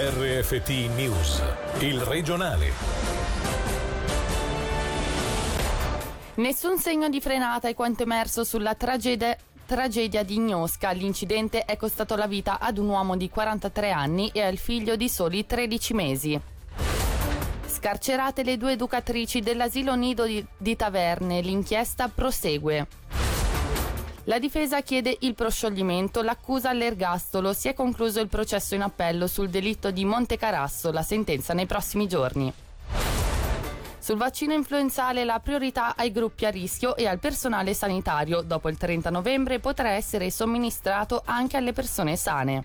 [0.00, 1.42] RFT News,
[1.80, 2.70] il regionale.
[6.34, 9.36] Nessun segno di frenata è quanto emerso sulla tragedia,
[9.66, 10.92] tragedia di Gnosca.
[10.92, 15.08] L'incidente è costato la vita ad un uomo di 43 anni e al figlio di
[15.08, 16.40] soli 13 mesi.
[17.66, 21.40] Scarcerate le due educatrici dell'asilo nido di, di Taverne.
[21.40, 22.86] L'inchiesta prosegue.
[24.28, 27.54] La difesa chiede il proscioglimento, l'accusa all'ergastolo.
[27.54, 32.06] Si è concluso il processo in appello sul delitto di Montecarasso, la sentenza nei prossimi
[32.06, 32.52] giorni.
[33.98, 38.42] Sul vaccino influenzale la priorità ai gruppi a rischio e al personale sanitario.
[38.42, 42.64] Dopo il 30 novembre potrà essere somministrato anche alle persone sane.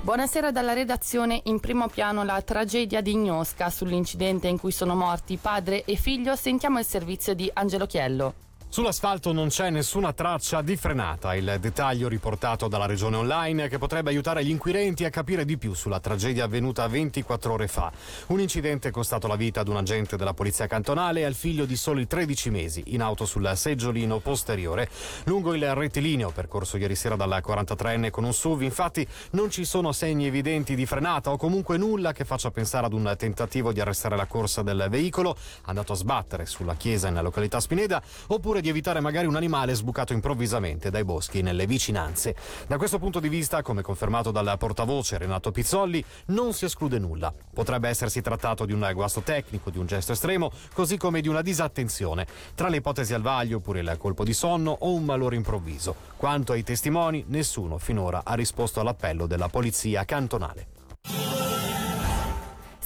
[0.00, 1.42] Buonasera dalla redazione.
[1.44, 6.34] In primo piano la tragedia di Gnosca sull'incidente in cui sono morti padre e figlio.
[6.34, 8.50] Sentiamo il servizio di Angelo Chiello.
[8.72, 14.08] Sull'asfalto non c'è nessuna traccia di frenata, il dettaglio riportato dalla regione online che potrebbe
[14.08, 17.92] aiutare gli inquirenti a capire di più sulla tragedia avvenuta 24 ore fa.
[18.28, 21.76] Un incidente costato la vita ad un agente della polizia cantonale e al figlio di
[21.76, 24.88] soli 13 mesi, in auto sul seggiolino posteriore.
[25.24, 29.92] Lungo il rettilineo percorso ieri sera dal 43enne con un SUV, infatti non ci sono
[29.92, 34.16] segni evidenti di frenata o comunque nulla che faccia pensare ad un tentativo di arrestare
[34.16, 35.36] la corsa del veicolo
[35.66, 40.14] andato a sbattere sulla chiesa in località Spineda oppure di evitare magari un animale sbucato
[40.14, 42.34] improvvisamente dai boschi nelle vicinanze.
[42.66, 47.34] Da questo punto di vista, come confermato dal portavoce Renato Pizzolli, non si esclude nulla.
[47.52, 51.42] Potrebbe essersi trattato di un guasto tecnico, di un gesto estremo, così come di una
[51.42, 52.26] disattenzione.
[52.54, 55.94] Tra le ipotesi al vaglio pure il colpo di sonno o un malore improvviso.
[56.16, 60.80] Quanto ai testimoni, nessuno finora ha risposto all'appello della polizia cantonale.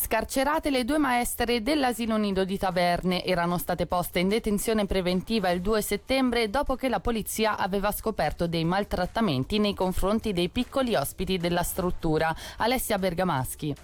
[0.07, 5.61] Scarcerate le due maestre dell'asilo nido di Taverne erano state poste in detenzione preventiva il
[5.61, 11.39] 2 settembre dopo che la polizia aveva scoperto dei maltrattamenti nei confronti dei piccoli ospiti
[11.39, 12.33] della struttura.
[12.59, 13.75] Alessia Bergamaschi.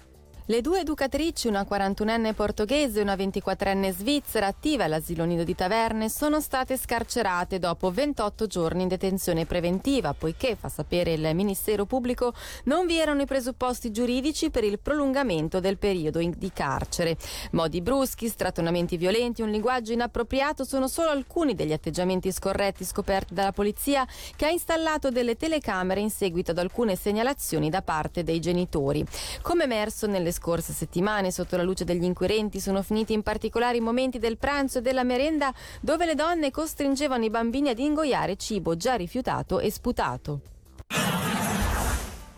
[0.47, 6.09] Le due educatrici, una 41enne portoghese e una 24enne svizzera attiva all'asilo nido di Taverne,
[6.09, 12.33] sono state scarcerate dopo 28 giorni in detenzione preventiva, poiché, fa sapere il Ministero Pubblico,
[12.65, 17.15] non vi erano i presupposti giuridici per il prolungamento del periodo di carcere.
[17.51, 23.53] Modi bruschi, strattonamenti violenti, un linguaggio inappropriato sono solo alcuni degli atteggiamenti scorretti scoperti dalla
[23.53, 24.05] polizia
[24.35, 29.05] che ha installato delle telecamere in seguito ad alcune segnalazioni da parte dei genitori.
[29.41, 34.19] Come emerso nelle scorse settimane sotto la luce degli inquirenti sono finiti in particolari momenti
[34.19, 38.95] del pranzo e della merenda dove le donne costringevano i bambini ad ingoiare cibo già
[38.95, 40.41] rifiutato e sputato.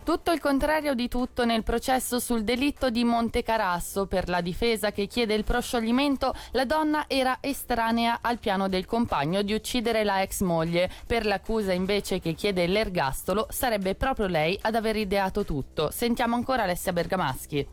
[0.05, 4.05] Tutto il contrario di tutto nel processo sul delitto di Montecarasso.
[4.05, 9.41] Per la difesa che chiede il proscioglimento, la donna era estranea al piano del compagno
[9.41, 10.91] di uccidere la ex moglie.
[11.07, 15.89] Per l'accusa invece che chiede l'ergastolo, sarebbe proprio lei ad aver ideato tutto.
[15.89, 17.67] Sentiamo ancora Alessia Bergamaschi.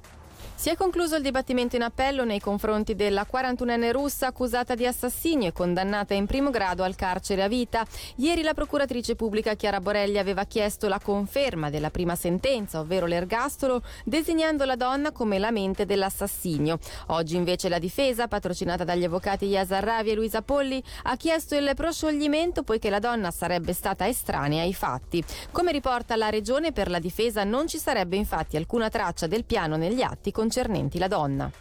[0.54, 5.48] Si è concluso il dibattimento in appello nei confronti della 41enne russa accusata di assassinio
[5.48, 7.84] e condannata in primo grado al carcere a vita.
[8.16, 13.82] Ieri la procuratrice pubblica Chiara Borelli aveva chiesto la conferma della prima sentenza, ovvero l'ergastolo,
[14.04, 16.78] designando la donna come la mente dell'assassinio.
[17.08, 21.72] Oggi invece la difesa, patrocinata dagli avvocati Yasar Ravi e Luisa Polli, ha chiesto il
[21.74, 25.24] proscioglimento poiché la donna sarebbe stata estranea ai fatti.
[25.50, 29.76] Come riporta la regione, per la difesa non ci sarebbe infatti alcuna traccia del piano
[29.76, 31.52] negli atti concernenti la donna.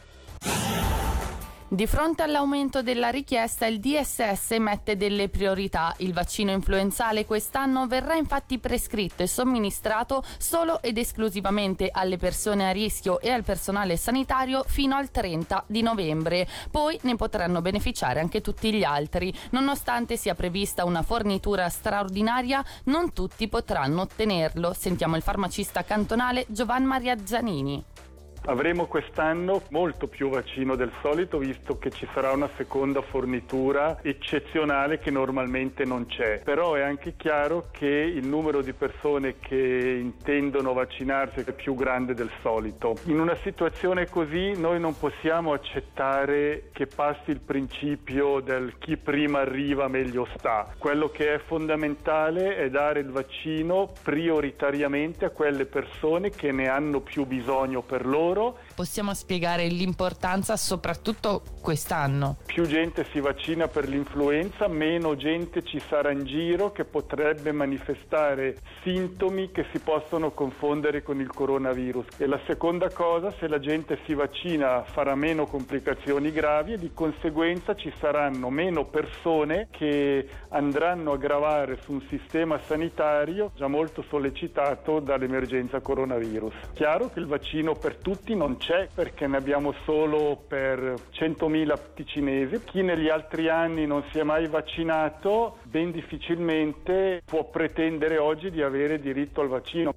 [1.74, 5.94] Di fronte all'aumento della richiesta, il DSS mette delle priorità.
[6.00, 12.72] Il vaccino influenzale quest'anno verrà infatti prescritto e somministrato solo ed esclusivamente alle persone a
[12.72, 16.46] rischio e al personale sanitario fino al 30 di novembre.
[16.70, 19.34] Poi ne potranno beneficiare anche tutti gli altri.
[19.52, 24.74] Nonostante sia prevista una fornitura straordinaria, non tutti potranno ottenerlo.
[24.74, 28.10] Sentiamo il farmacista cantonale Giovan Maria Zanini.
[28.46, 34.98] Avremo quest'anno molto più vaccino del solito visto che ci sarà una seconda fornitura eccezionale
[34.98, 36.42] che normalmente non c'è.
[36.44, 42.16] Però è anche chiaro che il numero di persone che intendono vaccinarsi è più grande
[42.16, 42.96] del solito.
[43.04, 49.42] In una situazione così noi non possiamo accettare che passi il principio del chi prima
[49.42, 50.74] arriva meglio sta.
[50.80, 57.02] Quello che è fondamentale è dare il vaccino prioritariamente a quelle persone che ne hanno
[57.02, 58.58] più bisogno per loro lavoro.
[58.76, 62.38] Possiamo spiegare l'importanza soprattutto quest'anno?
[62.46, 68.58] Più gente si vaccina per l'influenza, meno gente ci sarà in giro che potrebbe manifestare
[68.84, 72.06] sintomi che si possono confondere con il coronavirus.
[72.18, 76.92] E la seconda cosa, se la gente si vaccina farà meno complicazioni gravi e di
[76.94, 84.04] conseguenza ci saranno meno persone che andranno a gravare su un sistema sanitario già molto
[84.08, 86.54] sollecitato dall'emergenza coronavirus.
[86.74, 92.62] Chiaro che il vaccino per tutti non c'è perché ne abbiamo solo per 100.000 ticinesi.
[92.64, 98.62] Chi negli altri anni non si è mai vaccinato ben difficilmente può pretendere oggi di
[98.62, 99.94] avere diritto al vaccino.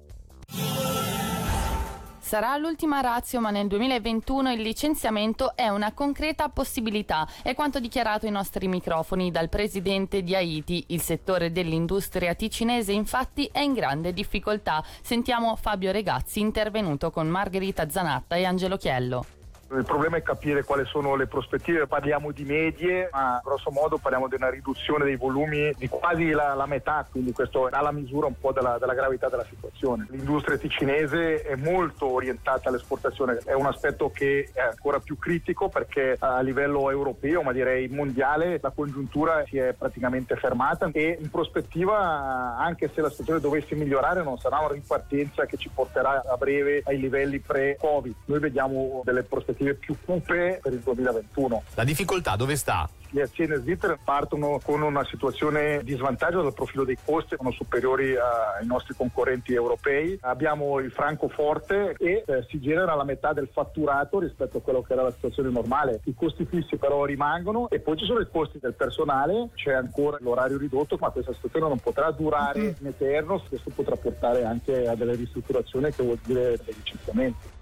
[2.35, 7.25] Sarà l'ultima razio, ma nel 2021 il licenziamento è una concreta possibilità.
[7.41, 10.83] È quanto dichiarato ai nostri microfoni dal presidente di Haiti.
[10.87, 14.83] Il settore dell'industria ticinese infatti è in grande difficoltà.
[15.01, 19.34] Sentiamo Fabio Regazzi intervenuto con Margherita Zanatta e Angelo Chiello.
[19.71, 24.27] Il problema è capire quali sono le prospettive, parliamo di medie, ma grosso modo parliamo
[24.27, 28.27] di una riduzione dei volumi di quasi la, la metà, quindi questo dà la misura
[28.27, 30.05] un po' della, della, gravità della situazione.
[30.11, 36.15] L'industria ticinese è molto orientata all'esportazione, è un aspetto che è ancora più critico perché
[36.19, 42.55] a livello europeo, ma direi mondiale, la congiuntura si è praticamente fermata e in prospettiva,
[42.55, 46.83] anche se la situazione dovesse migliorare, non sarà una ripartenza che ci porterà a breve
[46.85, 48.13] ai livelli pre-Covid.
[48.25, 51.63] Noi vediamo delle prospettive prospettive più cupe per il 2021.
[51.75, 52.89] La difficoltà dove sta?
[53.11, 58.13] Le aziende svizzere partono con una situazione di svantaggio dal profilo dei costi, sono superiori
[58.13, 60.17] ai nostri concorrenti europei.
[60.21, 64.81] Abbiamo il franco forte e eh, si genera la metà del fatturato rispetto a quello
[64.81, 66.01] che era la situazione normale.
[66.05, 70.17] I costi fissi però rimangono e poi ci sono i costi del personale, c'è ancora
[70.19, 72.73] l'orario ridotto, ma questa situazione non potrà durare mm-hmm.
[72.79, 77.54] in eterno, questo potrà portare anche a delle ristrutturazioni che vuol dire dei licenziamenti.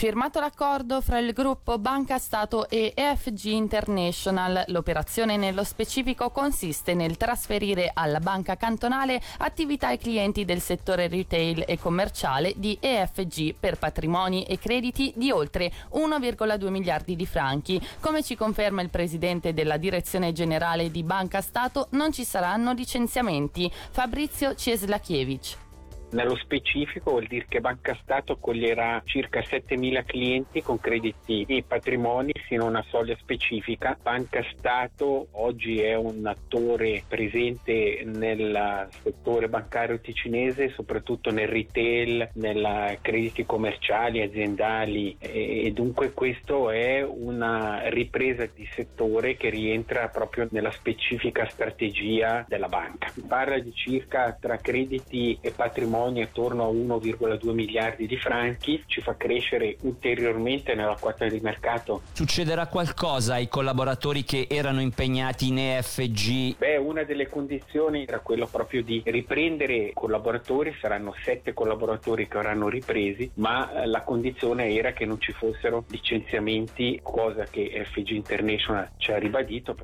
[0.00, 7.18] Firmato l'accordo fra il gruppo Banca Stato e EFG International, l'operazione nello specifico consiste nel
[7.18, 13.76] trasferire alla banca cantonale attività ai clienti del settore retail e commerciale di EFG per
[13.76, 17.78] patrimoni e crediti di oltre 1,2 miliardi di franchi.
[18.00, 23.70] Come ci conferma il presidente della direzione generale di Banca Stato, non ci saranno licenziamenti.
[23.90, 25.68] Fabrizio Cieslachievich.
[26.12, 32.32] Nello specifico vuol dire che Banca Stato accoglierà circa 7.000 clienti con crediti e patrimoni
[32.46, 33.96] fino a una soglia specifica.
[34.02, 42.98] Banca Stato oggi è un attore presente nel settore bancario ticinese, soprattutto nel retail, nei
[43.00, 50.72] crediti commerciali, aziendali e dunque questo è una ripresa di settore che rientra proprio nella
[50.72, 53.12] specifica strategia della banca.
[53.28, 59.00] Parla di circa tra crediti e patrimoni patrimoni attorno a 1,2 miliardi di franchi, ci
[59.02, 62.02] fa crescere ulteriormente nella quota di mercato.
[62.12, 66.56] Succederà qualcosa ai collaboratori che erano impegnati in EFG?
[66.56, 72.68] Beh, una delle condizioni era quello proprio di riprendere collaboratori, saranno sette collaboratori che avranno
[72.68, 78.90] ripresi, ma eh, la condizione era che non ci fossero licenziamenti, cosa che EFG International
[78.96, 79.76] ci ha ribadito.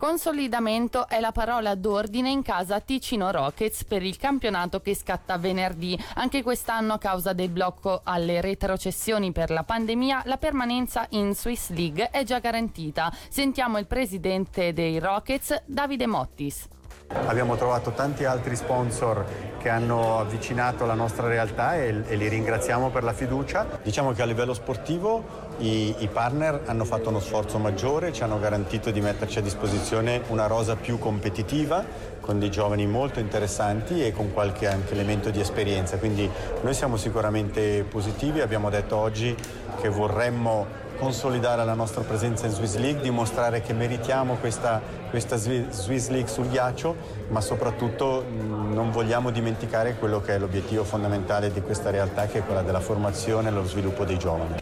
[0.00, 5.94] Consolidamento è la parola d'ordine in casa Ticino Rockets per il campionato che scatta venerdì.
[6.14, 11.68] Anche quest'anno, a causa del blocco alle retrocessioni per la pandemia, la permanenza in Swiss
[11.68, 13.12] League è già garantita.
[13.28, 16.66] Sentiamo il presidente dei Rockets, Davide Mottis.
[17.12, 19.24] Abbiamo trovato tanti altri sponsor
[19.58, 23.66] che hanno avvicinato la nostra realtà e, e li ringraziamo per la fiducia.
[23.82, 25.24] Diciamo che a livello sportivo
[25.58, 30.22] i, i, partner hanno fatto uno sforzo maggiore, ci hanno garantito di metterci a disposizione
[30.28, 31.84] una rosa più competitiva
[32.20, 35.98] con dei giovani molto interessanti e con qualche anche elemento di esperienza.
[35.98, 36.30] Quindi
[36.62, 39.34] noi siamo sicuramente positivi, abbiamo detto oggi
[39.80, 46.10] che vorremmo consolidare la nostra presenza in Swiss League, dimostrare che meritiamo questa, questa Swiss
[46.10, 46.94] League sul ghiaccio,
[47.30, 52.44] ma soprattutto non vogliamo dimenticare quello che è l'obiettivo fondamentale di questa realtà, che è
[52.44, 54.56] quella della formazione e lo sviluppo dei giovani.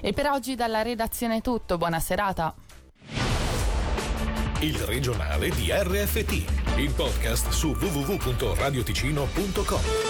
[0.00, 2.54] E per oggi dalla redazione è tutto, buona serata.
[4.60, 10.07] Il regionale di RFT, il podcast su www.radioticino.com.